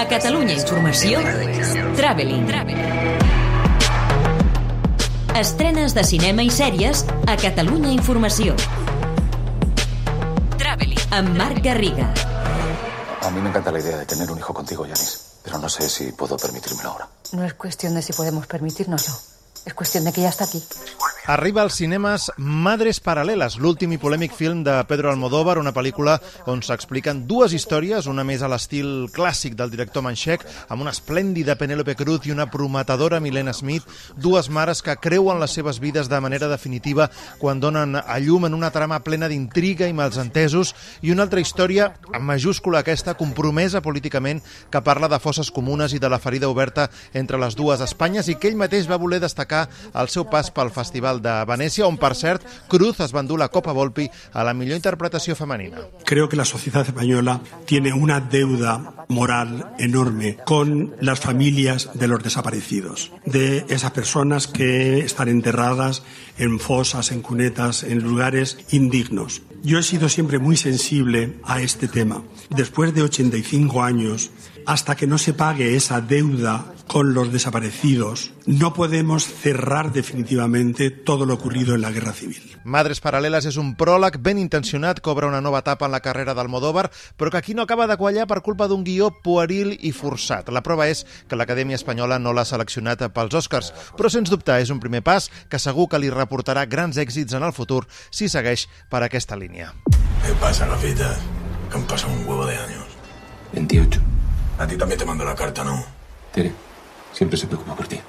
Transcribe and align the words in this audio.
A 0.00 0.08
Catalunya 0.08 0.54
Informació, 0.54 1.20
Traveling. 1.94 2.46
Estrenes 5.36 5.92
de 5.92 6.04
cinema 6.08 6.40
i 6.40 6.48
sèries 6.48 7.02
a 7.28 7.34
Catalunya 7.36 7.92
Informació. 7.92 8.54
Traveling. 10.56 11.04
Amb 11.12 11.36
Marc 11.36 11.60
Garriga. 11.60 12.08
A 13.20 13.28
mí 13.28 13.42
me 13.42 13.50
encanta 13.50 13.70
la 13.70 13.80
idea 13.80 13.98
de 13.98 14.06
tener 14.06 14.30
un 14.30 14.38
hijo 14.38 14.54
contigo, 14.54 14.86
Yanis, 14.86 15.36
pero 15.44 15.58
no 15.58 15.68
sé 15.68 15.86
si 15.90 16.12
puedo 16.12 16.38
permitírmelo 16.38 16.92
ahora. 16.92 17.08
No 17.32 17.44
es 17.44 17.52
cuestión 17.52 17.92
de 17.92 18.00
si 18.00 18.14
podemos 18.14 18.46
permitírnoslo. 18.46 19.12
Es 19.66 19.74
cuestión 19.74 20.04
de 20.04 20.14
que 20.14 20.22
ya 20.22 20.30
está 20.30 20.44
aquí. 20.44 20.64
Arriba 21.26 21.60
als 21.60 21.76
cinemes 21.76 22.30
Madres 22.40 22.98
Paral·leles, 23.04 23.58
l'últim 23.60 23.92
i 23.92 23.98
polèmic 24.00 24.32
film 24.32 24.62
de 24.64 24.72
Pedro 24.88 25.10
Almodóvar, 25.12 25.58
una 25.60 25.70
pel·lícula 25.76 26.14
on 26.48 26.62
s'expliquen 26.64 27.26
dues 27.28 27.52
històries, 27.54 28.08
una 28.08 28.24
més 28.24 28.40
a 28.42 28.48
l'estil 28.48 29.04
clàssic 29.12 29.54
del 29.54 29.70
director 29.70 30.02
Manchec, 30.02 30.46
amb 30.72 30.80
una 30.82 30.94
esplèndida 30.96 31.58
Penélope 31.60 31.94
Cruz 31.94 32.24
i 32.26 32.32
una 32.32 32.48
prometedora 32.50 33.20
Milena 33.20 33.52
Smith, 33.52 33.84
dues 34.16 34.48
mares 34.48 34.80
que 34.82 34.96
creuen 34.96 35.38
les 35.42 35.52
seves 35.54 35.78
vides 35.78 36.08
de 36.08 36.20
manera 36.24 36.48
definitiva 36.48 37.10
quan 37.38 37.60
donen 37.60 38.00
a 38.00 38.18
llum 38.18 38.48
en 38.48 38.56
una 38.56 38.72
trama 38.72 39.02
plena 39.04 39.28
d'intriga 39.28 39.86
i 39.86 39.94
malsentesos, 39.94 40.74
i 41.04 41.12
una 41.12 41.28
altra 41.28 41.44
història, 41.44 41.92
en 42.14 42.24
majúscula 42.24 42.80
aquesta, 42.80 43.14
compromesa 43.14 43.84
políticament, 43.84 44.40
que 44.72 44.82
parla 44.82 45.12
de 45.12 45.20
fosses 45.20 45.52
comunes 45.52 45.92
i 45.92 46.00
de 46.00 46.08
la 46.08 46.18
ferida 46.18 46.48
oberta 46.48 46.88
entre 47.12 47.38
les 47.38 47.54
dues 47.60 47.84
Espanyes 47.84 48.32
i 48.32 48.40
que 48.40 48.48
ell 48.48 48.58
mateix 48.58 48.88
va 48.90 48.98
voler 48.98 49.20
destacar 49.20 49.68
al 49.92 50.08
seu 50.08 50.26
pas 50.26 50.50
pel 50.50 50.74
Festival 50.74 51.19
de 51.20 51.34
Venècia, 51.48 51.86
on, 51.86 51.98
per 52.00 52.14
cert, 52.18 52.44
Cruz 52.68 53.00
es 53.00 53.14
va 53.14 53.22
endur 53.24 53.38
la 53.40 53.50
Copa 53.52 53.72
Volpi 53.76 54.08
a 54.32 54.44
la 54.44 54.54
millor 54.54 54.76
interpretació 54.76 55.36
femenina. 55.36 55.84
Creo 56.04 56.28
que 56.28 56.36
la 56.36 56.44
sociedad 56.44 56.86
española 56.86 57.40
tiene 57.66 57.92
una 57.92 58.20
deuda 58.20 59.06
moral 59.08 59.74
enorme 59.78 60.38
con 60.44 60.94
las 61.00 61.20
familias 61.20 61.90
de 61.94 62.08
los 62.08 62.22
desaparecidos, 62.22 63.12
de 63.26 63.64
esas 63.68 63.90
personas 63.90 64.46
que 64.46 65.00
están 65.00 65.28
enterradas 65.28 66.02
en 66.38 66.58
fosas, 66.58 67.12
en 67.12 67.22
cunetas, 67.22 67.82
en 67.82 68.02
lugares 68.02 68.58
indignos. 68.70 69.42
Yo 69.62 69.78
he 69.78 69.82
sido 69.82 70.08
siempre 70.08 70.38
muy 70.38 70.56
sensible 70.56 71.38
a 71.44 71.60
este 71.60 71.86
tema. 71.86 72.22
Después 72.48 72.94
de 72.94 73.02
85 73.02 73.82
años, 73.82 74.30
hasta 74.66 74.96
que 74.96 75.06
no 75.06 75.18
se 75.18 75.34
pague 75.34 75.76
esa 75.76 76.00
deuda 76.00 76.72
con 76.90 77.14
los 77.14 77.32
desaparecidos, 77.32 78.32
no 78.46 78.74
podemos 78.74 79.24
cerrar 79.24 79.92
definitivamente 79.92 80.90
todo 80.90 81.24
lo 81.24 81.34
ocurrido 81.34 81.76
en 81.76 81.82
la 81.82 81.92
guerra 81.92 82.12
civil. 82.12 82.58
Madres 82.64 82.98
Paral·leles 82.98 83.44
és 83.46 83.58
un 83.62 83.76
pròleg 83.78 84.16
ben 84.18 84.40
intencionat 84.42 84.98
que 84.98 85.12
obre 85.12 85.28
una 85.30 85.38
nova 85.38 85.60
etapa 85.62 85.86
en 85.86 85.92
la 85.94 86.00
carrera 86.02 86.34
d'Almodóvar, 86.34 86.88
però 87.14 87.30
que 87.30 87.38
aquí 87.38 87.54
no 87.54 87.62
acaba 87.62 87.86
de 87.86 87.94
quallar 87.94 88.26
per 88.26 88.40
culpa 88.42 88.66
d'un 88.66 88.82
guió 88.82 89.12
pueril 89.22 89.76
i 89.78 89.92
forçat. 89.94 90.50
La 90.50 90.64
prova 90.66 90.88
és 90.90 91.04
que 91.30 91.38
l'Acadèmia 91.38 91.78
Espanyola 91.78 92.18
no 92.18 92.32
l'ha 92.34 92.42
seleccionat 92.44 93.04
pels 93.14 93.36
Oscars, 93.38 93.70
però 93.94 94.10
sens 94.10 94.26
dubte 94.26 94.56
és 94.58 94.74
un 94.74 94.80
primer 94.82 95.04
pas 95.06 95.28
que 95.48 95.62
segur 95.62 95.86
que 95.86 96.00
li 96.02 96.10
reportarà 96.10 96.64
grans 96.66 96.98
èxits 96.98 97.38
en 97.38 97.46
el 97.46 97.54
futur 97.54 97.84
si 98.10 98.26
segueix 98.26 98.66
per 98.90 99.04
aquesta 99.06 99.38
línia. 99.38 99.70
¿Qué 100.26 100.34
pasa, 100.42 100.66
gafita? 100.66 101.14
Que 101.70 101.78
han 101.78 101.86
pasado 101.86 102.12
un 102.14 102.26
huevo 102.26 102.46
de 102.46 102.56
años. 102.56 102.90
28. 103.52 104.00
A 104.58 104.66
ti 104.66 104.76
también 104.76 104.98
te 104.98 105.06
mando 105.06 105.24
la 105.24 105.36
carta, 105.36 105.62
¿no? 105.62 105.84
Tere, 106.32 106.52
siempre 107.12 107.38
se 107.38 107.46
preocupa 107.46 107.74
por 107.74 107.86
ti. 107.86 108.00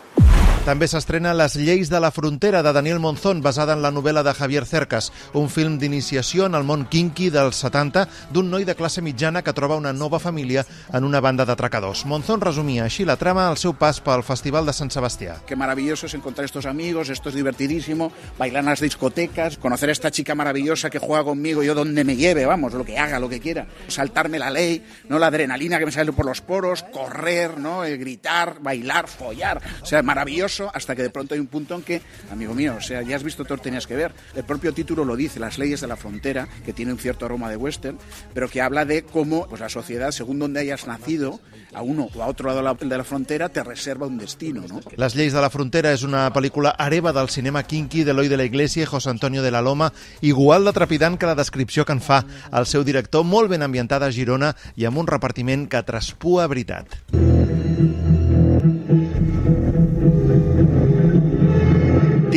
També 0.61 0.85
s'estrena 0.85 1.31
Les 1.33 1.55
lleis 1.57 1.89
de 1.89 1.97
la 1.97 2.11
frontera 2.13 2.59
de 2.61 2.71
Daniel 2.71 2.99
Monzón, 3.01 3.39
basada 3.41 3.73
en 3.73 3.81
la 3.81 3.89
novel·la 3.89 4.21
de 4.21 4.33
Javier 4.37 4.67
Cercas, 4.69 5.07
un 5.33 5.47
film 5.49 5.79
d'iniciació 5.81 6.45
en 6.45 6.53
el 6.53 6.67
món 6.69 6.83
kinky 6.85 7.31
dels 7.33 7.63
70 7.63 8.03
d'un 8.29 8.51
noi 8.53 8.61
de 8.69 8.75
classe 8.77 9.01
mitjana 9.01 9.41
que 9.41 9.55
troba 9.57 9.79
una 9.79 9.91
nova 9.91 10.19
família 10.21 10.61
en 10.93 11.03
una 11.03 11.19
banda 11.19 11.47
d'atracadors. 11.49 12.03
Monzón 12.05 12.45
resumia 12.45 12.83
així 12.85 13.07
la 13.09 13.15
trama 13.17 13.47
al 13.49 13.57
seu 13.57 13.73
pas 13.73 13.97
pel 14.05 14.21
Festival 14.21 14.69
de 14.69 14.75
Sant 14.77 14.93
Sebastià. 14.93 15.39
Qué 15.47 15.55
maravilloso 15.55 16.05
es 16.05 16.13
encontrar 16.13 16.45
estos 16.45 16.67
amigos, 16.67 17.09
esto 17.09 17.29
es 17.29 17.35
divertidísimo, 17.35 18.11
bailar 18.37 18.61
en 18.61 18.69
las 18.69 18.81
discotecas, 18.81 19.57
conocer 19.57 19.89
a 19.89 19.93
esta 19.93 20.11
chica 20.11 20.35
maravillosa 20.35 20.91
que 20.91 20.99
juega 20.99 21.23
conmigo, 21.23 21.63
yo 21.63 21.73
donde 21.73 22.03
me 22.03 22.15
lleve, 22.15 22.45
vamos, 22.45 22.73
lo 22.73 22.85
que 22.85 22.99
haga, 22.99 23.17
lo 23.17 23.29
que 23.29 23.39
quiera, 23.39 23.65
saltarme 23.87 24.37
la 24.37 24.51
ley, 24.51 24.85
no 25.09 25.17
la 25.17 25.27
adrenalina 25.33 25.79
que 25.79 25.87
me 25.87 25.91
sale 25.91 26.13
por 26.13 26.27
los 26.27 26.41
poros, 26.41 26.83
correr, 26.83 27.57
no, 27.57 27.83
el 27.83 27.97
gritar, 27.97 28.61
bailar, 28.61 29.07
follar, 29.07 29.59
o 29.81 29.85
sea, 29.87 30.03
maravilloso 30.03 30.50
hasta 30.73 30.95
que 30.95 31.03
de 31.03 31.09
pronto 31.09 31.33
hay 31.33 31.39
un 31.39 31.47
punto 31.47 31.75
en 31.75 31.81
que, 31.81 32.01
amigo 32.31 32.53
mío, 32.53 32.75
o 32.77 32.81
sea, 32.81 33.01
ya 33.01 33.15
has 33.15 33.23
visto 33.23 33.45
todo 33.45 33.57
tenías 33.57 33.87
que 33.87 33.95
ver. 33.95 34.11
El 34.35 34.43
propio 34.43 34.73
título 34.73 35.05
lo 35.05 35.15
dice, 35.15 35.39
las 35.39 35.57
leyes 35.57 35.81
de 35.81 35.87
la 35.87 35.95
frontera, 35.95 36.47
que 36.65 36.73
tiene 36.73 36.91
un 36.91 36.99
cierto 36.99 37.25
aroma 37.25 37.49
de 37.49 37.57
western, 37.57 37.97
pero 38.33 38.49
que 38.49 38.61
habla 38.61 38.85
de 38.85 39.03
cómo 39.03 39.47
pues, 39.47 39.61
la 39.61 39.69
sociedad, 39.69 40.11
según 40.11 40.39
donde 40.39 40.59
hayas 40.59 40.87
nacido, 40.87 41.39
a 41.73 41.81
uno 41.81 42.09
o 42.13 42.21
a 42.21 42.27
otro 42.27 42.47
lado 42.47 42.75
de 42.77 42.97
la, 42.97 43.03
frontera, 43.03 43.49
te 43.49 43.63
reserva 43.63 44.07
un 44.07 44.17
destino, 44.17 44.63
¿no? 44.67 44.81
Les 44.97 45.15
lleis 45.15 45.33
de 45.33 45.41
la 45.41 45.49
frontera 45.49 45.93
és 45.95 46.03
una 46.03 46.25
pel·lícula 46.35 46.75
hereva 46.79 47.13
del 47.15 47.31
cinema 47.31 47.63
kinky 47.63 48.03
d'Eloi 48.07 48.27
de 48.27 48.39
la 48.39 48.47
Iglesia 48.47 48.87
José 48.87 49.09
Antonio 49.09 49.41
de 49.41 49.51
la 49.51 49.61
Loma, 49.61 49.91
igual 50.21 50.65
de 50.65 50.75
trepidant 50.75 51.17
que 51.17 51.29
la 51.29 51.35
descripció 51.35 51.85
que 51.85 51.95
en 51.95 52.03
fa 52.03 52.23
el 52.51 52.67
seu 52.67 52.83
director, 52.83 53.23
molt 53.23 53.51
ben 53.51 53.63
ambientada 53.63 54.11
a 54.11 54.15
Girona 54.15 54.55
i 54.75 54.87
amb 54.89 54.99
un 54.99 55.07
repartiment 55.07 55.69
que 55.71 55.85
traspua 55.87 56.49
veritat. 56.51 56.99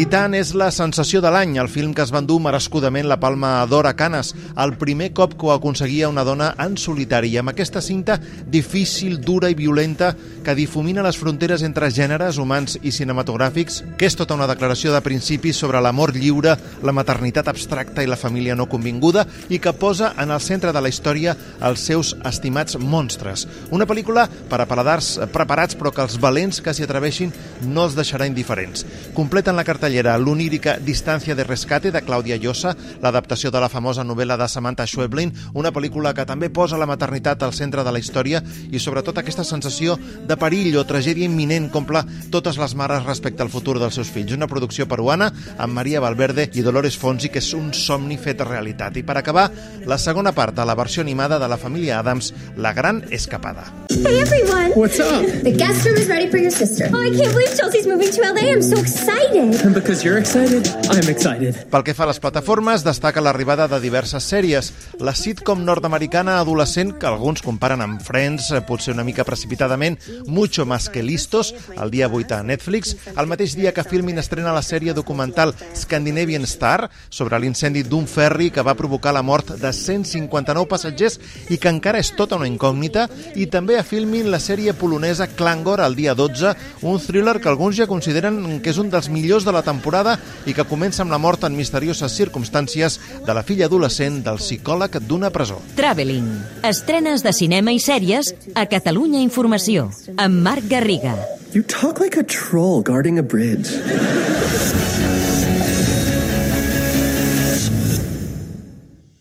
Titan 0.05 0.35
és 0.37 0.51
la 0.53 0.67
sensació 0.69 1.23
de 1.25 1.31
l'any, 1.33 1.55
el 1.57 1.71
film 1.73 1.95
que 1.97 2.03
es 2.05 2.11
va 2.13 2.21
endur 2.21 2.37
merescudament 2.45 3.07
la 3.09 3.17
Palma 3.23 3.55
d'Or 3.65 3.87
a 3.89 3.95
Canes, 3.97 4.35
el 4.61 4.75
primer 4.77 5.07
cop 5.17 5.33
que 5.33 5.47
ho 5.47 5.53
aconseguia 5.55 6.11
una 6.11 6.27
dona 6.29 6.51
en 6.61 6.75
solitari, 6.77 7.31
i 7.33 7.39
amb 7.41 7.55
aquesta 7.55 7.81
cinta 7.81 8.19
difícil, 8.53 9.17
dura 9.25 9.49
i 9.49 9.57
violenta 9.57 10.11
que 10.45 10.55
difumina 10.59 11.01
les 11.07 11.17
fronteres 11.17 11.65
entre 11.65 11.89
gèneres 11.89 12.37
humans 12.37 12.77
i 12.83 12.93
cinematogràfics, 12.93 13.79
que 13.97 14.05
és 14.05 14.19
tota 14.21 14.37
una 14.37 14.49
declaració 14.51 14.93
de 14.93 15.01
principis 15.01 15.57
sobre 15.57 15.81
l'amor 15.81 16.13
lliure, 16.13 16.53
la 16.85 16.93
maternitat 16.93 17.49
abstracta 17.49 18.05
i 18.05 18.11
la 18.11 18.21
família 18.21 18.53
no 18.53 18.69
convinguda, 18.69 19.25
i 19.49 19.57
que 19.57 19.73
posa 19.73 20.13
en 20.21 20.37
el 20.37 20.45
centre 20.45 20.77
de 20.77 20.85
la 20.85 20.93
història 20.93 21.33
els 21.65 21.81
seus 21.81 22.13
estimats 22.29 22.77
monstres. 22.77 23.47
Una 23.73 23.89
pel·lícula 23.89 24.29
per 24.53 24.61
a 24.61 24.69
paladars 24.69 25.15
preparats, 25.33 25.81
però 25.81 25.97
que 25.97 26.05
els 26.05 26.21
valents 26.21 26.61
que 26.61 26.77
s'hi 26.77 26.85
atreveixin 26.85 27.33
no 27.73 27.89
els 27.89 27.97
deixarà 27.97 28.29
indiferents. 28.29 28.85
Completen 29.17 29.57
la 29.57 29.65
cartellera 29.65 29.94
l'onírica 30.03 30.79
Distància 30.83 31.35
de 31.35 31.45
rescate 31.45 31.93
de 31.93 32.03
Clàudia 32.03 32.37
Llosa, 32.41 32.75
l'adaptació 33.03 33.51
de 33.51 33.61
la 33.61 33.69
famosa 33.69 34.05
novel·la 34.05 34.37
de 34.41 34.49
Samantha 34.49 34.87
Schweblin, 34.87 35.33
una 35.55 35.73
pel·lícula 35.73 36.15
que 36.15 36.27
també 36.27 36.51
posa 36.51 36.79
la 36.81 36.89
maternitat 36.91 37.43
al 37.43 37.53
centre 37.55 37.85
de 37.85 37.93
la 37.93 38.01
història 38.01 38.43
i 38.71 38.81
sobretot 38.81 39.19
aquesta 39.19 39.45
sensació 39.45 39.99
de 40.27 40.37
perill 40.41 40.77
o 40.81 40.87
tragèdia 40.89 41.29
imminent 41.29 41.71
compla 41.71 42.05
totes 42.31 42.59
les 42.59 42.75
mares 42.75 43.05
respecte 43.05 43.43
al 43.43 43.53
futur 43.53 43.79
dels 43.79 43.95
seus 43.95 44.11
fills. 44.11 44.33
Una 44.35 44.49
producció 44.51 44.89
peruana 44.89 45.31
amb 45.59 45.75
Maria 45.75 46.01
Valverde 46.01 46.49
i 46.55 46.65
Dolores 46.67 46.99
Fonsi, 46.99 47.31
que 47.31 47.43
és 47.43 47.53
un 47.55 47.73
somni 47.75 48.19
fet 48.19 48.43
realitat. 48.45 48.97
I 48.97 49.05
per 49.07 49.19
acabar, 49.19 49.51
la 49.87 49.99
segona 49.99 50.33
part 50.33 50.55
de 50.57 50.65
la 50.67 50.75
versió 50.75 51.03
animada 51.03 51.39
de 51.39 51.49
la 51.49 51.59
família 51.59 51.99
Adams, 51.99 52.33
La 52.57 52.73
gran 52.73 53.05
escapada. 53.11 53.65
Hey 53.91 54.19
everyone! 54.21 54.73
What's 54.75 54.99
up? 55.01 55.23
The 55.43 55.53
guest 55.53 55.87
room 55.87 55.97
is 55.97 56.09
ready 56.09 56.29
for 56.31 56.39
your 56.39 56.51
sister. 56.51 56.89
Oh, 56.93 57.01
I 57.01 57.11
can't 57.11 57.33
believe 57.33 57.55
Chelsea's 57.57 57.87
moving 57.87 58.11
to 58.11 58.21
LA. 58.23 58.51
I'm 58.53 58.63
so 58.63 58.79
excited. 58.81 59.55
Because 59.85 60.03
you're 60.03 60.19
excited, 60.19 60.65
I'm 60.89 61.11
excited. 61.11 61.59
Pel 61.69 61.83
que 61.85 61.93
fa 61.93 62.07
a 62.07 62.09
les 62.09 62.17
plataformes, 62.17 62.81
destaca 62.87 63.21
l'arribada 63.21 63.67
de 63.69 63.77
diverses 63.83 64.25
sèries. 64.25 64.71
La 64.97 65.13
sitcom 65.13 65.61
nord-americana 65.67 66.39
adolescent, 66.41 66.95
que 66.97 67.05
alguns 67.05 67.43
comparen 67.45 67.83
amb 67.85 68.01
Friends, 68.01 68.49
eh, 68.51 68.63
potser 68.65 68.95
una 68.95 69.05
mica 69.05 69.27
precipitadament, 69.29 69.99
Mucho 70.25 70.65
más 70.65 70.89
que 70.89 71.03
listos, 71.03 71.55
el 71.77 71.91
dia 71.91 72.09
8 72.09 72.37
a 72.37 72.43
Netflix, 72.43 72.97
el 73.15 73.27
mateix 73.27 73.57
dia 73.57 73.75
que 73.75 73.85
Filmin 73.85 74.19
estrena 74.19 74.55
la 74.55 74.63
sèrie 74.63 74.95
documental 74.95 75.55
Scandinavian 75.75 76.45
Star, 76.45 76.89
sobre 77.11 77.39
l'incendi 77.39 77.83
d'un 77.83 78.07
ferri 78.07 78.51
que 78.51 78.63
va 78.63 78.75
provocar 78.75 79.13
la 79.13 79.23
mort 79.23 79.53
de 79.61 79.73
159 79.73 80.67
passatgers 80.67 81.21
i 81.51 81.59
que 81.59 81.69
encara 81.69 82.01
és 82.01 82.15
tota 82.17 82.37
una 82.41 82.49
incògnita, 82.49 83.11
i 83.37 83.47
també 83.53 83.77
a 83.77 83.85
Filmin 83.85 84.31
la 84.31 84.41
sèrie 84.41 84.73
polonesa 84.73 85.29
Klangor, 85.37 85.85
el 85.85 85.95
dia 85.95 86.15
12, 86.15 86.57
un 86.81 86.99
thriller 86.99 87.39
que 87.39 87.53
alguns 87.53 87.77
ja 87.77 87.87
consideren 87.87 88.63
que 88.63 88.73
és 88.73 88.81
un 88.81 88.89
dels 88.89 89.13
millors 89.13 89.45
de 89.45 89.53
la 89.53 89.63
temporada 89.75 90.17
i 90.47 90.55
que 90.55 90.67
comença 90.69 91.03
amb 91.05 91.13
la 91.13 91.21
mort 91.21 91.45
en 91.45 91.57
misterioses 91.59 92.15
circumstàncies 92.15 93.01
de 93.27 93.37
la 93.37 93.45
filla 93.47 93.69
adolescent 93.69 94.23
del 94.25 94.41
psicòleg 94.43 95.01
d'una 95.09 95.33
presó. 95.35 95.61
Traveling. 95.79 96.31
Estrenes 96.65 97.27
de 97.27 97.35
cinema 97.37 97.75
i 97.75 97.83
sèries 97.83 98.35
a 98.55 98.67
Catalunya 98.71 99.23
Informació. 99.25 99.91
Amb 100.17 100.43
Marc 100.47 100.71
Garriga. 100.71 101.17
You 101.55 101.63
talk 101.63 102.01
like 102.01 102.19
a 102.19 102.25
troll 102.25 102.83
guarding 102.83 103.19
a 103.19 103.23
bridge. 103.23 103.71